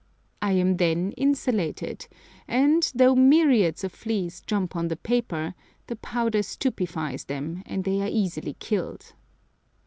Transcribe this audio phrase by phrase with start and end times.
[0.41, 2.07] I am then insulated,
[2.47, 5.53] and, though myriads of fleas jump on the paper,
[5.85, 9.13] the powder stupefies them, and they are easily killed.